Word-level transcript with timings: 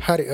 හරි 0.00 0.24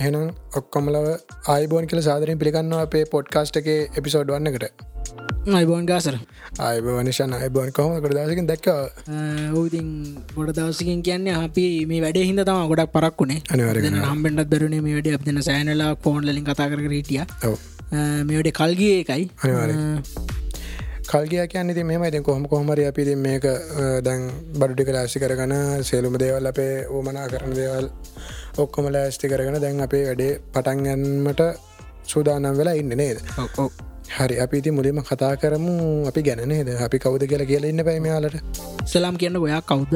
එනම් 0.00 0.30
ඔක්කොමලව 0.56 1.08
ආයිබෝන් 1.48 1.90
කියල 1.90 2.02
සාදරින් 2.02 2.38
පිළිගන්න 2.38 2.78
අපේ 2.78 3.04
පොඩ්කාස්ට් 3.12 3.60
එක 3.60 3.68
එපිසෝඩ් 3.98 4.32
වන්නකට 4.34 4.88
අයිබෝන් 5.48 5.86
ගාසර. 5.86 6.16
අයිබ 6.60 6.88
වනිශන් 6.90 7.32
අයිබෝන් 7.32 7.72
කොම 7.72 7.94
කට 7.96 8.16
දසිකින් 8.18 8.48
දැක්ක? 8.50 8.68
ඌතින් 9.54 9.86
ගොඩ 10.34 10.52
දවසකින් 10.52 11.02
කියන්නේ 11.02 11.36
අපි 11.36 11.66
මේ 11.86 12.02
වැඩේ 12.02 12.26
හිද 12.26 12.42
තම 12.42 12.66
ගොඩක් 12.72 12.92
පරක්ුණේ 12.92 13.40
අනිවාර්යෙන්. 13.48 14.00
හම්බෙන්ටත් 14.04 14.50
දරුණේ 14.52 14.82
මේ 14.82 14.98
වැඩ 14.98 15.14
අපදන 15.14 15.40
සෑනලා 15.42 15.94
ෆෝන් 15.96 16.26
ලින් 16.28 16.44
කතා 16.44 16.68
කර 16.68 16.82
හිටිය. 16.90 17.24
ඔව්. 17.46 17.56
මේට 18.26 18.52
කල්ගිය 18.52 18.92
එකයි. 19.00 19.30
අනිවාර්යෙන්. 19.42 20.29
කල්ගිය 21.10 21.42
කියන්න 21.48 21.74
ති 21.74 21.82
මෙම 21.82 22.02
ඉතින් 22.06 22.22
කොහම 22.22 22.42
කොහමරි 22.46 22.82
අපිති 22.86 23.14
මේක 23.18 23.44
දැන් 24.06 24.20
බඩුටික 24.54 24.90
ලෑස්ති 24.94 25.18
කරගන 25.18 25.54
සේලුම 25.82 26.14
දේවල් 26.22 26.46
අපේ 26.50 26.74
ඕමනා 26.88 27.26
කරන 27.32 27.54
දේවල් 27.58 27.86
ඔක්කොම 28.56 28.86
ලෑස්ති 28.96 29.30
කරගෙන 29.32 29.58
දැන් 29.64 29.80
අපේ 29.86 30.02
වැඩේ 30.06 30.38
පටන්ගන්නමට 30.54 31.42
සූදානම් 32.04 32.58
වෙලා 32.60 32.74
ඉන්න 32.74 32.94
නේද? 33.02 33.18
හරි 34.18 34.36
අපි 34.44 34.70
මුලිම 34.70 35.02
කතා 35.02 35.34
කරමු. 35.36 35.74
අපි 36.10 36.22
ගැනනේද 36.22 36.70
අපි 36.78 36.98
කවුද 36.98 37.26
කියලා 37.26 37.50
කියලා 37.50 37.72
ඉන්න 37.72 37.84
පැමයාලට 37.84 38.38
සලාම් 38.86 39.18
කියන්න 39.18 39.42
ඔයා 39.42 39.62
කවුද 39.62 39.92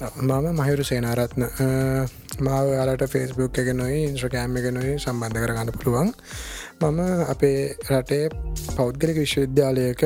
මම 0.00 0.46
මහිරු 0.54 0.84
සේනාරත්න. 0.84 1.44
මාව 2.40 2.66
යාලට 2.72 3.04
ෆෙස්බුක් 3.08 3.58
එක 3.58 3.68
නොයි 3.74 3.98
ඉන්ස්්‍රකෑම් 4.08 4.56
එක 4.56 4.66
නොයි 4.72 4.94
සම්බන්ධ 4.96 5.42
කරගන්න 5.42 5.72
පුළුවන්. 5.76 6.10
මම 6.82 7.00
අපේ 7.28 7.76
රටේ 7.90 8.30
පෞද්ගලික 8.76 9.16
විශ්වවිද්‍යාලයක 9.16 10.02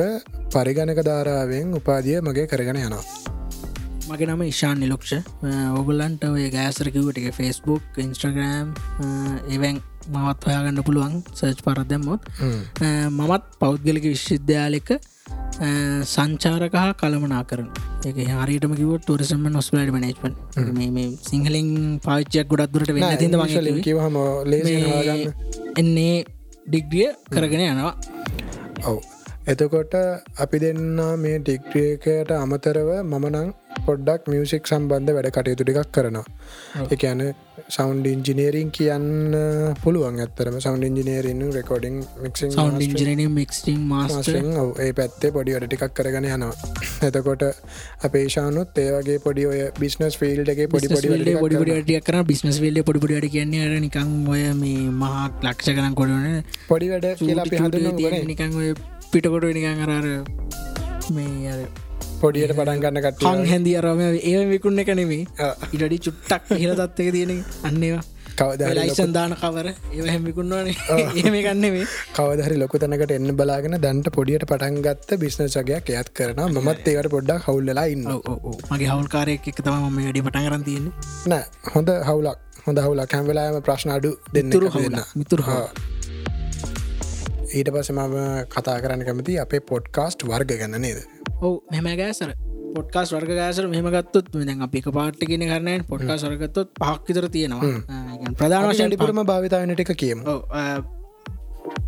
පරිගණක 0.53 1.01
ධාරාවෙන් 1.09 1.73
උපාදිය 1.79 2.19
මගේ 2.21 2.47
කරගෙන 2.47 2.79
යනවා. 2.79 3.03
මගේ 4.09 4.27
නම 4.27 4.43
ඉශාන් 4.43 4.79
නිලොක්ෂ. 4.79 5.13
ඔගුල්ලන්ට 5.79 6.23
ඔය 6.25 6.47
ගෑසරකිවට 6.49 7.21
එක 7.21 7.29
ෆෙස්බුක් 7.33 7.83
ඉන්ස්ට්‍රග්‍රෑම් 7.97 8.73
එවැන් 9.49 9.83
මවත් 10.09 10.41
හොයාගන්න 10.47 10.83
පුළුවන් 10.87 11.21
සර්ච් 11.33 11.61
පරදැම්මොත්. 11.65 12.21
මමත් 13.11 13.43
පෞද්ගලික 13.59 14.05
විශ්විද්‍යාලක 14.05 14.89
සංචාරක 16.05 16.75
හා 16.81 16.93
කළමනා 17.01 17.43
කරන. 17.49 17.67
එක 18.09 18.17
හරිටම 18.33 18.73
කිව 18.79 18.91
ටරිසම 19.05 19.45
නොස්පලට 19.55 19.91
මනේපන් 19.95 20.33
මේ 20.97 21.07
සිංහලින් 21.29 21.69
පාච්චයක් 22.05 22.47
ගොඩක් 22.53 22.73
දුරට 22.73 22.91
කිව්වහම 23.87 24.17
ලේසියෙන් 24.51 24.89
හොයාගන්න. 24.89 25.33
එන්නේ 25.81 26.15
ඩිග්‍රිය 26.67 27.09
කරගෙන 27.33 27.63
යනවා. 27.67 27.93
ඔව්. 28.85 28.99
එතකොට 29.51 29.93
අපි 30.43 30.57
දෙන්න 30.63 31.01
මේ 31.23 31.39
ඩික්්‍රියකට 31.39 32.31
අමතරව 32.37 32.89
මමනං 33.01 33.49
පොඩ්ඩක් 33.85 34.31
මියසික් 34.33 34.71
සම්බන්ධ 34.71 35.13
වැඩ 35.17 35.29
කටයුතු 35.35 35.63
ටිකක් 35.63 35.91
කරනවා. 35.95 36.25
එකන 36.95 37.21
සෞන්් 37.69 37.97
ඉංජිනේරින් 38.05 38.69
කියන්න 38.71 39.33
පුළුවන් 39.83 40.19
ඇත්තරම 40.23 40.57
sound 40.65 40.83
ඉංජිනේරන්න 40.87 41.41
recording 41.55 41.97
mixing 42.23 42.51
sound 42.51 42.77
engineering 42.79 43.21
mixing 43.33 43.81
master 43.89 44.15
mastering 44.15 44.47
ඔව්. 44.61 44.69
ඒ 44.79 44.93
පැත්තේ 44.99 45.31
පොඩි 45.37 45.55
වැඩ 45.55 45.67
ටිකක් 45.67 45.95
කරගෙන 45.97 46.27
යනවා. 46.29 46.53
එතකොට 47.09 47.43
අපේ 48.07 48.25
ශානුත් 48.29 48.79
ඒවගේ 48.83 49.17
පොඩි 49.25 49.47
ඔය 49.51 49.59
බිස්නස් 49.79 50.19
ෆිල්ඩගේ 50.21 50.67
පොඩි 50.67 50.91
පොඩි. 50.93 51.35
පොඩිපොඩිටිය 51.37 51.99
කර 52.01 52.19
බිස්නස් 52.31 52.61
වෙල්ල 52.65 52.79
පොඩිපොඩියට 52.83 53.31
කියන්නේ 53.35 53.65
අර 53.67 53.75
නිකං 53.79 54.13
ඔය 54.27 54.45
මේ 54.61 54.85
මහත් 54.93 55.43
ලක්ෂ 55.43 55.73
කරන් 55.73 55.97
කොඩන 56.01 56.39
පොඩි 56.71 56.93
වැඩ 56.93 57.09
කියලා 57.19 57.49
හඳුන්න 57.57 58.31
නිකං 58.31 58.55
පිටකොට 59.11 59.51
නිකං 59.59 59.83
අරර 59.87 60.07
මේ 61.15 61.51
අර 61.51 61.61
පොඩියට 62.17 62.53
පටන් 62.53 62.79
ගන්න 62.79 63.01
කට 63.03 63.25
හං 63.27 63.47
හැදි 63.47 63.73
අරම 63.77 64.03
ඒ 64.03 64.43
විකුන්න 64.47 64.79
එක 64.79 64.93
නෙමේ 64.95 65.23
ඉඩඩි 65.71 65.97
චුට්ටක් 66.01 66.53
හිල 66.55 66.71
තත්වක 66.75 67.11
තියෙන 67.11 67.33
අන්නේවා 67.63 68.05
කවද 68.35 68.69
ලයිසන් 68.77 69.13
දාන 69.13 69.33
කවර 69.35 69.67
ඒ 69.69 70.07
හැමිකුන්නවානේ 70.07 70.75
ඒම 71.15 71.37
ගන්නෙවේ 71.45 71.85
කවදහරි 72.13 72.57
ලොක 72.57 72.75
තැනකට 72.75 73.13
එන්න 73.13 73.33
බලාගෙන 73.33 73.77
දැන්ට 73.79 74.09
පොඩියට 74.11 74.45
පටන් 74.45 74.79
ගත්ත 74.81 75.19
බිස්නසගයක් 75.19 75.91
එයත් 75.91 76.11
කරන 76.11 76.41
මත් 76.55 76.87
ඒකට 76.87 77.11
පොඩ්ඩක් 77.15 77.47
හවුල්ලලා 77.47 77.87
ඉන්න 77.93 78.07
මගේ 78.69 78.89
හවල්කාරයක් 78.89 79.51
එක 79.53 79.61
තම 79.61 79.89
මේ 79.89 80.07
වැඩි 80.07 80.25
පටන් 80.27 80.47
කරන් 80.47 80.63
තියෙන 80.63 80.87
නෑ 81.27 81.73
හොඳ 81.73 81.93
හවුලක් 82.03 82.63
හොඳ 82.63 82.83
හවුලක් 82.85 83.13
හැම්වෙලාම 83.13 83.61
ප්‍රශ්න 83.63 83.93
අඩු 83.93 84.15
දෙන්න 84.31 84.51
තුරු 84.51 84.71
හවුල 84.71 84.97
මිතුර 85.15 85.43
හා 85.43 85.67
ඊට 87.51 87.69
පස 87.71 87.91
මම 87.91 88.17
කතා 88.49 88.79
කරන්න 88.79 89.05
කැමති 89.05 89.39
අපේ 89.39 89.63
පොඩ්කාස්ට් 89.65 90.25
වර්ග 90.25 90.57
ගැන 90.57 90.81
නේද 90.81 91.16
ඔව 91.41 91.53
මෙම 91.71 91.87
ගෑසර. 91.97 92.31
පොට්කාස් 92.75 93.13
වර්ග 93.13 93.31
ගෑසර 93.31 93.65
මෙහමගත්තුත් 93.67 94.29
දැන් 94.33 94.61
අපි 94.61 94.81
පාට්ටිගෙන 94.89 95.45
කරනය 95.45 95.75
පොට්කා 95.83 96.17
සරගත්තොත් 96.17 96.69
පහක්විතර 96.81 97.29
තියෙනවා. 97.29 97.73
ප්‍රධාන 98.33 98.69
වශයෙන් 98.69 98.89
ඩිපුරම 98.89 99.25
භාවිතාවනට 99.25 99.79
එක 99.79 99.93
කියමු. 99.95 100.23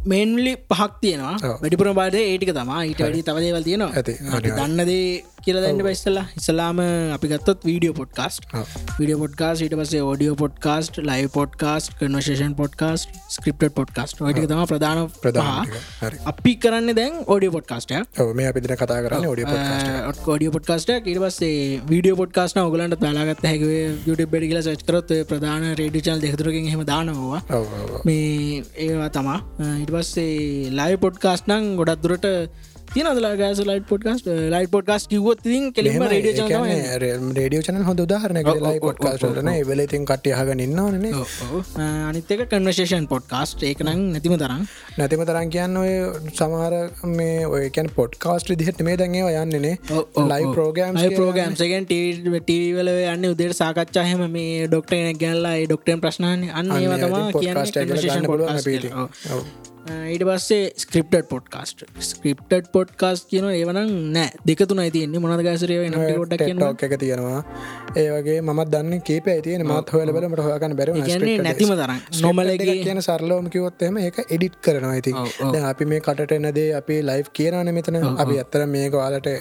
මේන්ලි 0.05 0.53
පහක් 0.69 0.91
තියෙනවා. 1.01 1.35
වැඩිපුර 1.61 1.93
බාද 1.93 2.15
ඒටික 2.15 2.53
තමා 2.53 2.83
ඊට 2.83 2.99
වැඩි 2.99 3.23
තවදේවල් 3.23 3.63
තියෙනවා. 3.63 3.91
ඇති. 3.93 4.13
දන්නදේ 4.51 5.23
කියල 5.49 5.59
දන්න 5.63 5.83
බයිස්සලා 5.89 6.25
ඉස්සලාම 6.39 6.79
අපි 7.17 7.31
ගත්තොත් 7.33 7.67
වීඩියෝ 7.69 7.95
පොඩ්කාස්ට් 7.99 8.43
විඩිය 8.99 9.17
පොඩ්කාස් 9.23 9.63
ඊට 9.65 9.75
පසේ 9.81 10.01
ෝඩියෝ 10.09 10.35
පොඩ්කාස්ට් 10.43 11.01
ලයි 11.09 11.27
පොඩ්කාස්ට 11.37 11.93
කනශේෂන් 11.99 12.55
පොඩ්කාස්ට 12.59 13.19
ස්ක්‍රප්ට 13.35 13.73
පොඩ්කාස්ට 13.79 14.17
ටික 14.19 14.47
තම 14.51 14.63
ප්‍රධාන. 14.69 15.71
හරි. 16.01 16.17
අපි 16.31 16.53
කරන්න 16.63 16.95
දැන් 16.99 17.15
ඕඩිය 17.25 17.51
පොඩ්කාස්ටය 17.55 17.99
ඔව 18.23 18.31
මේ 18.39 18.49
අපිදින 18.51 18.75
කතා 18.81 18.99
කරන්න 19.05 19.27
ඩිය 19.27 19.47
පොඩ්කාස්ට් 19.51 20.29
ෝඩිය 20.33 20.51
පොඩ්කාස්ට 20.55 20.93
ඊට 20.95 21.21
පස්සේ 21.25 21.81
වීඩියෝ 21.91 22.19
පොඩ්කාස්න 22.21 22.61
ඔගලන්ට 22.63 22.99
බලාගත් 23.03 23.45
හැකවේ 23.51 23.83
යුට 24.07 24.23
බෙඩි 24.33 24.51
කියල 24.51 24.61
සච්කරොත් 24.67 25.13
ප්‍රධාන 25.31 25.67
රේඩිචල් 25.81 26.23
දෙහතුරකින් 26.25 26.69
හෙම 26.73 26.85
දානවා. 26.91 27.41
මේ 28.05 28.63
ඒවා 28.87 29.09
තමා. 29.17 29.39
ඉට 29.83 29.93
පස්සේ 29.95 30.73
ලයි 30.79 30.97
පොඩ්කාස්ට 31.05 31.49
නං 31.49 31.71
ගොඩක් 31.79 32.03
දුරට 32.05 32.27
තියනදලා 32.93 33.33
ගෑස 33.39 33.59
ලයිට 33.69 33.85
පොඩ්කාස්ට 33.89 34.27
ලයිට 34.53 34.71
පොඩ්කාස් 34.75 35.03
කිවොත් 35.11 35.41
තින් 35.43 35.65
කෙලිම 35.73 36.03
රඩිය 36.03 36.33
රේඩියෝ 37.37 37.65
චනල් 37.67 37.83
හොඳ 37.89 37.99
උදාහරන 38.05 38.39
ලයි 38.65 38.79
පොඩ්කාස්ටන 38.85 39.49
වෙලතින් 39.69 40.07
කට්ටිය 40.09 40.33
හග 40.33 40.55
ඉන්නවනේ 40.65 41.13
අනිත්තක 42.09 42.41
කන්වශේෂන් 42.53 43.05
පොඩ්කාස්ට 43.13 43.65
ඒක 43.69 43.83
නං 43.85 44.01
නැතිම 44.15 44.35
තරම්. 44.35 44.65
නැතිම 44.97 45.23
තරන් 45.29 45.53
කියන්න 45.55 45.81
ඔය 45.83 45.93
සමහර 46.33 46.73
මේ 47.13 47.45
ඔයකැන් 47.49 47.91
පොඩ්කාස්ට 47.99 48.53
දිහට 48.63 48.83
මේ 48.89 48.97
දැන්ගේ 48.97 49.37
යන්නනේ 49.43 49.75
ලයි 50.31 50.51
ප්‍රෝගෑම් 50.55 50.99
ප්‍රෝගම්සගෙන් 51.15 51.89
ටීවල 51.89 52.93
යන්න. 52.95 53.31
උදේට 53.33 53.59
සාකච්ඡාහම 53.61 54.21
මේ 54.31 54.67
ඩොක්ටන 54.67 55.23
ගැල්ලා 55.23 55.57
ඩොක්ටන් 55.63 56.05
ප්‍රශ්නාන 56.05 56.49
අන්න 56.51 56.75
ඒවා 56.75 57.01
තමා 57.05 57.31
කියන්න 57.37 57.59
ඊට 59.89 60.23
පස්සේ 60.27 60.65
ස්ක්‍රප්ට 60.83 61.27
පොඩ්කාස්ට 61.31 61.83
ස්ක්‍රප්ට 62.07 62.67
පොඩ්කාස් 62.75 63.23
කියන 63.31 63.47
ඒවන 63.51 63.79
නෑ. 64.15 64.29
දෙකතුන 64.47 64.81
තියන්නේ. 64.95 65.21
මොනද 65.23 65.43
ගෑසරය 65.47 65.77
ොඩක් 66.23 66.83
එක 66.87 66.95
තියෙනවා. 67.03 67.41
ඒ 67.95 68.07
වගේ 68.15 68.37
මත් 68.43 68.67
දන්න 68.73 69.03
කේප 69.09 69.29
ඇතින 69.33 69.65
මත් 69.67 69.93
හොල 69.95 70.13
බලට 70.17 70.43
හොයකන්න 70.47 70.75
බැර 70.79 70.93
නැතිම 71.47 71.73
තරම්. 71.73 72.01
නොමලගේ 72.25 72.77
කියන 72.83 73.01
සරලෝම 73.01 73.49
කිවොත්තම 73.55 74.01
ඒක 74.05 74.19
එඩිට් 74.27 74.59
කරනවා 74.61 74.93
ඇති 74.93 75.15
අපි 75.71 75.89
මේ 75.93 76.01
කටට 76.01 76.37
එනදේ 76.39 76.67
අපි 76.81 76.99
ලයි් 77.01 77.23
කියනන 77.33 77.73
මෙතන. 77.79 77.99
අපි 78.17 78.39
ඇත්තර 78.43 78.65
මේක 78.75 78.99
වාලට 79.01 79.31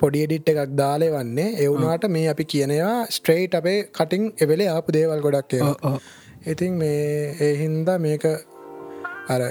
පොඩි 0.00 0.24
එඩිට් 0.26 0.52
එකක් 0.54 0.76
දාලේ 0.82 1.12
වන්නේ 1.16 1.48
එවුනාට 1.66 2.08
මේ 2.16 2.26
අපි 2.34 2.50
කියනවා 2.54 2.96
ස්ට්‍රේට් 3.10 3.58
අපේ 3.60 3.78
කටින් 3.98 4.32
එවෙලේ 4.44 4.68
ආපු 4.68 4.96
දේවල් 4.98 5.24
ගොඩක් 5.26 5.56
ඒවා 5.58 5.94
ඉතින් 6.46 6.74
මේ 6.80 7.36
ඒ 7.40 7.54
හින්දා 7.56 7.98
මේක 7.98 8.24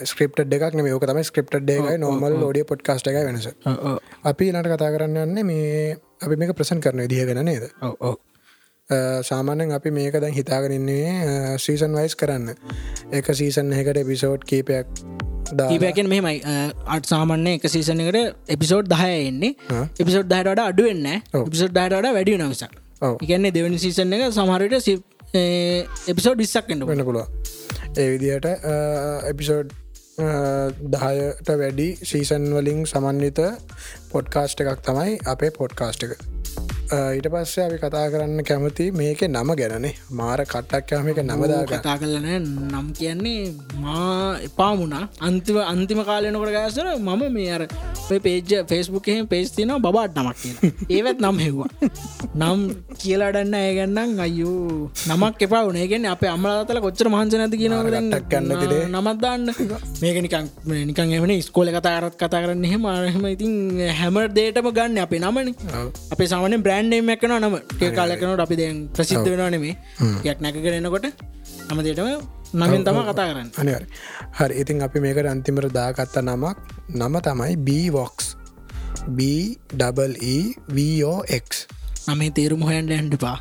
ස්ක්‍රප් 0.06 0.36
දෙක් 0.46 0.76
මේක 0.76 1.02
තම 1.04 1.24
ස්ක්‍රප් 1.24 1.50
ඩේකයි 1.56 1.98
නොමල් 1.98 2.38
ෝඩිය 2.42 2.66
පොඩ්කාස්ට 2.66 3.08
එක 3.08 3.18
වෙනස. 3.22 3.48
අපි 4.24 4.52
නට 4.52 4.68
කතා 4.68 4.92
කරන්න 4.92 5.18
යන්නේ 5.24 5.44
මේ 5.44 5.98
අපි 6.22 6.36
මේක 6.36 6.54
ප්‍රසන් 6.54 6.80
කරන 6.80 7.08
දිහගෙන 7.08 7.44
නේද? 7.44 7.70
සාමානෙන් 9.24 9.72
අපි 9.72 9.92
මේක 9.92 10.14
දැන් 10.16 10.34
හිතාගරන්නේ 10.34 11.58
සීසන් 11.58 11.94
වයිස් 11.94 12.16
කරන්න. 12.16 12.56
එක 13.12 13.34
සීසන් 13.34 13.74
එකට 13.74 14.04
පිසෝඩ් 14.06 14.46
කීපයක් 14.46 14.86
දා 15.54 15.70
ඒපැකෙන් 15.70 16.10
මෙමයි 16.10 16.42
අට 16.88 17.06
සාමන්න 17.06 17.48
එක 17.48 17.68
සීසනකට 17.68 18.20
එපිසෝඩ් 18.50 18.88
දහය 18.88 19.12
එන්නේ. 19.24 19.56
එපිසෝඩ් 19.98 20.30
දහට 20.30 20.60
අඩුවෙන්න. 20.62 21.10
පිසෝඩ් 21.50 21.74
දහට 21.74 22.14
වැඩිය 22.14 22.38
නවසක්. 22.38 22.72
එකන්නේ 23.02 23.52
දෙවනි 23.52 23.80
සීසන් 23.80 24.14
එක 24.14 24.30
සමහරට 24.32 24.74
එපිසෝඩ් 26.08 26.38
ඩිස්සක් 26.38 26.70
එන්න 26.70 26.86
වෙන්න 26.86 27.06
පුළුව 27.06 27.28
ඒ 27.96 28.10
විදිහට 28.10 28.46
එපිසෝඩ් 29.26 29.74
දහයට 30.94 31.50
වැඩි 31.54 31.88
සීසන් 32.04 32.46
වලින් 32.54 32.86
සමන්විත 32.86 33.42
පොඩ්කාස්ට් 34.12 34.62
එකක් 34.62 34.82
තමයි 34.86 35.18
අපේ 35.26 35.52
පොඩ්කාස්ට් 35.52 36.06
එක. 36.06 36.18
ඊට 36.94 37.28
පස්සේ 37.34 37.66
අපි 37.68 37.78
කතා 37.84 38.06
කරන්න 38.14 38.44
කැමති 38.50 38.86
මේක 39.00 39.22
නම 39.28 39.50
ගැනනේ. 39.60 39.94
මාර 40.20 40.40
කට්ටක්කම 40.46 41.08
එක 41.12 41.20
නමදා 41.24 41.64
කතා 41.72 41.96
කරලන 42.02 42.28
නම් 42.72 42.88
කියන්නේ 43.00 43.54
මා 43.84 44.38
එපාමුණා 44.48 45.04
අන්තිව 45.28 45.58
අන්තිම 45.64 46.02
කාලයනකොට 46.10 46.54
ගෑසර 46.58 46.88
මම 46.98 47.24
මේ 47.36 47.52
අර 47.58 47.64
පේජ 48.26 48.52
ෆෙස්බුක් 48.70 49.08
එහෙම 49.08 49.28
පේස් 49.28 49.52
තින 49.52 49.72
බාට 49.86 50.18
නමක් 50.18 50.38
කියලා. 50.42 50.72
ඒවත් 50.90 51.20
නම් 51.24 51.38
හෙව්වා. 51.46 51.70
නම් 52.36 52.60
කියලාඩන්න 53.02 53.56
ඇගන්නම් 53.60 54.20
අයු 54.26 54.52
නමක් 55.10 55.48
එපා 55.48 55.64
උනේගෙන 55.70 56.06
අප 56.14 56.24
අමලාතල 56.36 56.82
කොච්චර 56.86 57.08
මහන්ස 57.14 57.38
නැති 57.42 57.62
කියන 57.62 57.76
ගන්න 57.88 58.94
නමත්දාන්න 58.94 59.50
මේක 60.02 60.18
නිකන් 60.26 60.46
නිකන් 60.90 61.14
එමන 61.18 61.34
ස්කෝල 61.48 61.72
කතාරත් 61.78 62.16
කතා 62.22 62.44
කරන්න 62.44 62.66
එහෙම 62.70 62.86
අරහෙම 62.94 63.26
ඉතින් 63.34 63.54
හැමර් 64.00 64.28
දේටම 64.38 64.70
ගන්න 64.78 65.02
අපේ 65.06 65.22
නමන. 65.24 65.50
අපේ 66.14 66.28
සාමන 66.28 66.62
බ්‍රන්්ඩේම 66.84 67.10
එකන 67.14 67.34
නම 67.40 67.56
කාලකනට 67.98 68.44
අපි 68.46 68.56
දැන් 68.56 68.78
ප්‍රසිද්ධ 68.96 69.28
වෙනවා 69.28 69.52
නෙමේ 69.56 69.76
යක් 70.28 70.40
නැකගෙන 70.46 70.78
එනකොට 70.80 71.06
නම 71.70 71.80
දේටම 71.88 72.10
නමෙන් 72.54 72.82
තම 72.88 73.00
කතා 73.10 73.28
කරන්න. 73.30 73.50
අනිවර 73.62 73.84
හරි. 74.38 74.54
ඉතින් 74.62 74.82
අපි 74.82 75.00
මේකට 75.00 75.30
අන්තිමර 75.34 75.68
දාගත්ත 75.72 76.18
නමක් 76.22 76.58
නම 76.94 77.16
තමයි 77.22 77.56
බීවොක්ස් 77.68 78.26
BEVOX 80.70 81.48
නමේ 82.08 82.32
තේරුම 82.32 82.62
හොයන්ට 82.62 82.92
ඇන්ඩපා 82.92 83.38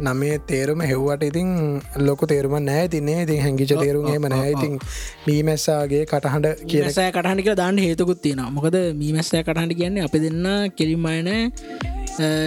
නමේ 0.00 0.38
තේරුම 0.46 0.80
හෙව්වට 0.82 1.24
ඉතින් 1.24 1.48
ලොක 1.98 2.22
තේරුම 2.26 2.54
නෑ. 2.60 2.86
තින්නේ 2.88 3.18
ඉතින් 3.24 3.42
හැංගිච 3.42 3.74
තේරුම්ගේම 3.74 4.28
නෑ 4.28 4.52
ඉතින් 4.52 4.78
මීමැස්සාගේ 5.26 6.04
කටහඬ 6.06 6.64
කියනසෑ 6.70 7.10
කටහටික 7.10 7.50
දාන්න 7.56 7.78
හේතුකුත් 7.78 8.22
තියෙන 8.22 8.46
මොකද 8.50 8.78
මීමැස්සෑ 9.02 9.42
කටහට 9.42 9.76
කියන්නේ 9.82 10.06
අපි 10.08 10.24
දෙන්න 10.24 10.48
කෙලින්මයන 10.78 11.30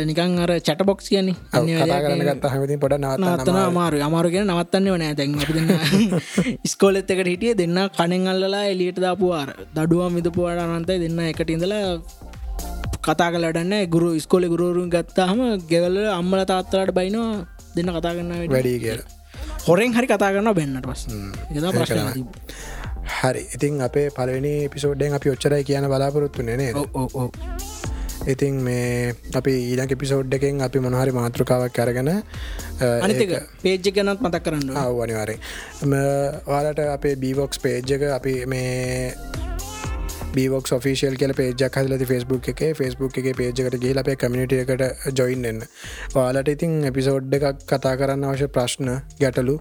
නිකන් 0.03 0.39
අර 0.39 0.51
චට 0.59 0.85
බොක්ස් 0.85 1.09
කියන්නේ 1.09 1.35
කතා 1.49 1.99
කරන්න 1.99 2.23
ගත්ත 2.23 2.45
හැමති 2.47 2.77
පොඩ 2.77 2.95
නවත්තන 2.97 3.57
අමාරු 3.61 3.99
අමාරු 4.01 4.29
කියෙන 4.29 4.47
නවත්තන්න 4.47 4.87
වනෑ 4.89 5.15
දැන් 5.15 5.35
ස්කෝලෙත් 6.73 7.09
එකට 7.09 7.27
හිටිය 7.27 7.53
දෙන්න 7.55 7.79
කනෙන් 7.91 8.27
අල්ලලා 8.27 8.63
එලියට 8.67 8.99
දාපුවාර 8.99 9.51
දඩුවම් 9.75 10.17
විදපුවාට 10.17 10.63
අනන්තයි 10.67 10.99
දෙන්න 10.99 11.19
එකට 11.25 11.49
ඉඳලා 11.49 11.83
කතා 13.03 13.29
කලටන්න 13.29 13.75
ගුරු 13.87 14.09
ස්කොලි 14.19 14.47
ගුරුවරුන් 14.47 14.89
ගත්තාහම 14.89 15.41
ගෙවල 15.65 15.97
අම්මල 16.11 16.41
තාත්තලාට 16.45 16.91
බයිනවා 16.93 17.45
දෙන්න 17.75 17.91
කතා 17.91 18.13
කරන්න 18.13 18.33
වැඩි. 18.51 18.79
කිය 18.79 18.97
හොරෙන් 19.63 19.93
හරි 19.93 20.07
කතා 20.07 20.31
කරන්න 20.31 20.53
බැන්නට 20.53 20.87
පස් 20.87 21.03
ප්‍රශ්න 21.73 22.25
හරි. 23.17 23.43
ඉතින් 23.55 23.81
අපේ 23.81 24.07
පලවෙනි 24.11 24.53
පිසෝඩ්ඩෙන් 24.69 25.13
අපි 25.13 25.29
ඔච්චරයි 25.29 25.63
කියන 25.63 25.87
බලාපොරොත්තු 25.87 26.43
නේ 26.43 26.71
ඉතින් 28.27 28.61
මේ 28.61 29.15
අපි 29.33 29.53
ඊලක 29.71 29.95
පිසෝඩ් 29.97 30.33
එකෙන් 30.33 30.61
අපි 30.61 30.79
මොනහරි 30.79 31.11
මාතෘකාවක් 31.13 31.73
කරගෙන 31.73 32.11
අනික 33.01 33.33
පේජ්ජ 33.63 33.91
ගැනත් 33.91 34.21
මතක් 34.21 34.43
කරන්න 34.45 34.77
ආව 34.77 35.03
අනිවාරෙන් 35.05 35.39
වාලට 36.47 36.85
අපේ 36.87 37.15
බීවොක්ස් 37.17 37.59
පේජ්ජක 37.59 38.07
අපි 38.11 38.35
මේ 38.45 38.65
බීවොක් 40.33 40.67
ෆිසිල් 40.79 41.15
කියල 41.15 41.33
පේජක් 41.33 41.77
හදලති 41.77 42.05
ෆස්බුක් 42.05 42.49
එක 42.51 42.61
ෆස්බුක් 42.77 43.17
එක 43.19 43.29
පේජකට 43.37 43.77
ගහිල 43.77 44.01
අපේ 44.01 44.15
කමිනිට 44.15 44.53
එකට 44.53 44.83
ජොයින්න්න 45.19 45.63
වාලට 46.15 46.51
ඉතින් 46.53 46.75
එපිසෝඩ් 46.89 47.33
එකක් 47.37 47.63
කතා 47.63 47.95
කරන්න 47.95 48.25
අවශ්‍ය 48.25 48.47
ප්‍රශ්න 48.49 48.91
ගැටලු? 49.21 49.55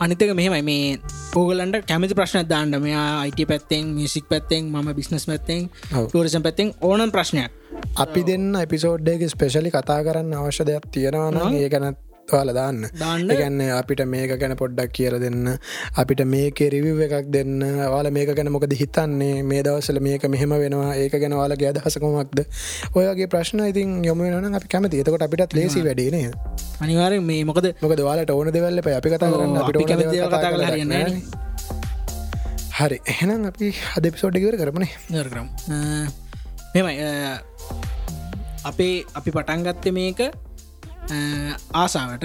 අනිතක 0.00 0.32
මෙහෙමයි. 0.34 0.62
මේ 0.62 0.98
පෝගලන්ට 1.34 1.84
කැමති 1.86 2.14
ප්‍රශ්න 2.14 2.48
දාන්න. 2.48 2.74
මෙයා 2.80 3.20
අයිට 3.20 3.44
පැත්තෙන් 3.46 3.92
මිසික් 3.94 4.28
පැත්තෙන් 4.28 4.72
ම 4.72 4.94
බිස්නස් 4.94 5.26
පැත්තෙන් 5.26 5.70
ටරිසම් 6.08 6.42
පැත්තෙන් 6.42 6.74
ඕනන් 6.82 7.12
ප්‍රශ්නයක් 7.12 7.65
අපි 7.96 8.22
දෙන්න 8.22 8.48
එපිසෝඩ්ඩගේ 8.56 9.28
ස්පෙශලි 9.28 9.70
කතා 9.70 10.00
කරන්න 10.02 10.34
අවශ්‍ය 10.36 10.64
දෙයක් 10.64 10.90
තියෙනවා 10.92 11.52
ඒ 11.54 11.68
ගැනත් 11.68 12.06
වාල 12.28 12.52
දාන්න. 12.52 12.80
ගැන්න 13.30 13.60
අපිට 13.70 14.02
මේක 14.06 14.32
ගැන 14.38 14.56
පොඩ්ඩක් 14.56 14.92
කියර 14.92 15.18
දෙන්න. 15.18 15.58
අපිට 15.96 16.22
මේක 16.26 16.58
රිවිව් 16.74 17.00
එකක් 17.00 17.30
දෙන්න. 17.30 17.60
වාල 17.86 18.10
මේක 18.10 18.34
ගැන 18.34 18.50
මොකද 18.52 18.72
හිතන්නේ? 18.72 19.42
මේ 19.42 19.62
දවසල 19.62 20.00
මේක 20.00 20.26
මෙහෙම 20.26 20.50
වෙනවා. 20.56 20.94
ඒක 20.96 21.14
ගැන 21.14 21.32
වාලගේ 21.32 21.70
අදහසකොමක්ද 21.72 22.44
ඔයගේ 22.94 23.28
ප්‍රශ්න 23.28 23.64
ඉතින් 23.68 24.04
යොම 24.04 24.18
වෙන 24.18 24.54
අපි 24.54 24.68
කැමති 24.68 25.00
එතකොට 25.00 25.22
අපිටත් 25.22 25.54
ලේසි 25.54 25.84
වැඩේන 25.84 26.34
අනිවාරෙන් 26.80 27.24
මේ 27.24 27.44
මොකද 27.44 27.72
මොකද 27.80 28.00
වාලට 28.00 28.30
ඕන 28.30 28.52
දෙවල්ල 28.52 28.78
අපි 28.78 29.08
කතා 29.08 29.32
කරන්න. 29.32 29.56
අපිට 29.56 29.76
හරි. 32.76 33.00
එහෙනම් 33.06 33.50
අපි 33.50 33.72
හද 33.72 34.14
පිසෝඩ්ඩිකර 34.14 34.56
කරමනේ. 34.58 34.92
නරකම් 35.10 36.25
මෙමයි 36.76 36.94
අපේ 38.64 38.94
අපි 39.18 39.30
පටන්ගත්ත 39.32 39.86
මේක 39.92 40.20
ආසාාවට. 41.72 42.24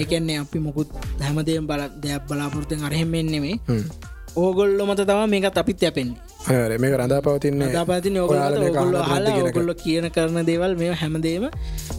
ඒකන්නේ 0.00 0.38
අපි 0.44 0.58
මොකුත් 0.60 0.90
හැමදේම් 1.20 1.64
බල 1.66 1.82
දෙයක් 2.02 2.22
බලාපොරතෙන් 2.28 2.84
අරහෙමෙන්නෙමේ 2.84 3.56
ඕගොල්ල 4.36 4.80
මත 4.84 5.00
තම 5.08 5.30
මේකත් 5.32 5.58
අපිත් 5.58 5.82
යැපෙන්නේ 5.82 6.20
මේක 6.46 6.94
රඳා 6.94 7.20
පවතින්න 7.22 7.62
පතින 7.86 8.18
ඔගොල්ල 8.18 9.36
ඔගොල්ල 9.42 9.74
කියන 9.76 10.10
කරන 10.10 10.46
දේවල් 10.46 10.76
මේ 10.76 10.92
හැමදේම 10.94 11.48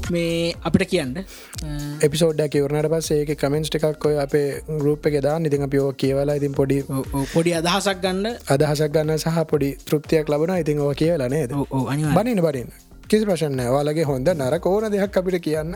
මේ 0.10 0.54
අපිට 0.64 0.88
කියන්න. 0.88 1.14
එපිසෝඩ්ඩ 2.08 2.48
කිවරනට 2.50 2.90
පස් 2.90 3.12
ඒක 3.12 3.36
කමෙන්ස් 3.38 3.72
එකක් 3.72 4.06
ඔය 4.06 4.18
අපේ 4.18 4.48
ගරුප් 4.70 5.06
එක 5.06 5.20
දා 5.22 5.38
ඉතින් 5.44 5.68
අපිෝ 5.68 5.92
කියවලා 5.96 6.40
ඉතින් 6.40 6.56
පොඩි 6.56 6.82
පොඩි 7.34 7.56
අදහසක් 7.56 8.02
ගන්න. 8.02 8.36
අදහසක් 8.50 8.90
ගන්න 8.90 9.18
සහ 9.18 9.46
පොඩි 9.46 9.72
තෘප්තියක් 9.86 10.30
ලබන 10.30 10.58
ඉතින් 10.58 10.80
ඕ 10.80 10.94
කියලා 10.96 11.30
නේද? 11.30 11.56
බනින 12.16 12.42
බරින්න 12.42 12.87
කිසි 13.10 13.26
ප්‍රශ්න 13.26 13.60
වාලගේ 13.70 14.06
හොඳ 14.06 14.30
නර 14.30 14.56
ඕන 14.64 14.86
දෙයක් 14.92 15.18
අපිට 15.20 15.38
කියන්න. 15.42 15.76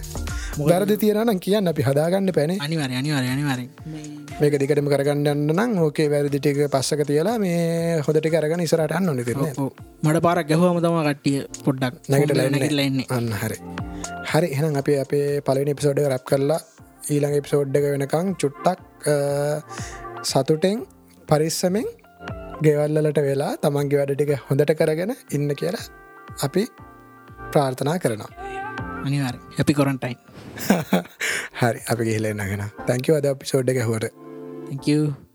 වැරදි 0.61 0.95
තියරනම් 0.97 1.39
කියන්න 1.39 1.67
අපි 1.67 1.81
හදාගන්න 1.81 2.31
පැන. 2.33 2.51
අනිවර 2.59 2.91
අනිවර 2.93 3.23
අනිවර 3.25 3.59
මේක 4.41 4.55
දිකටම 4.55 4.87
කරගන්න 4.87 5.39
නම් 5.49 5.71
ඕකේ 5.79 6.09
වැරදිටික 6.09 6.59
පස්සක 6.67 7.05
තියලා 7.05 7.37
මේ 7.37 8.01
හොදට 8.01 8.27
කරගන්න 8.27 8.65
ඉසරට 8.65 8.95
අන්න 8.97 9.05
නොනි 9.05 9.23
තිරන 9.23 9.45
මට 10.03 10.21
පාරක් 10.21 10.51
ගැහවම 10.51 10.81
තම 10.81 10.99
කට්ටිය 11.01 11.39
පොඩ්ඩක් 11.65 12.11
නැකට 12.11 12.35
ලැන්නලන්නේ 12.35 13.07
අන්න 13.09 13.31
හරි. 13.35 13.57
හරි 14.31 14.47
එහනම් 14.49 14.77
අපේ 14.77 14.99
අපේ 14.99 15.41
පලනි 15.41 15.73
පිසෝඩ් 15.73 16.03
රැප් 16.07 16.25
කරලා 16.25 16.59
ඊළඟ 17.07 17.39
එපිසෝඩ්ඩක 17.39 17.89
වෙනකං 17.93 18.35
චුට්ටක් 18.35 18.79
සතුටෙන් 20.25 20.85
පරිස්සමෙන් 21.27 21.89
ගෙවල්ලට 22.61 23.19
වෙලා 23.23 23.51
තමන්ගේ 23.57 23.99
වැඩටික 24.01 24.37
හොඳට 24.47 24.77
කරගෙන 24.79 25.17
ඉන්න 25.31 25.51
කියලා 25.55 25.85
අපි 26.39 26.63
ප්‍රාර්ථනා 27.51 27.97
කරනවා. 27.99 28.31
අනිවාර 29.05 29.35
හැපි 29.57 29.73
කොරන්ටයින් 29.73 30.17
හරි 31.61 31.79
අපි 31.91 32.03
ගිහිලෙන්න්නගෙන 32.03 32.63
තැංකව 32.87 33.13
අද 33.15 33.29
හොට 33.83 34.07
Thank 34.69 34.87
you. 34.87 35.30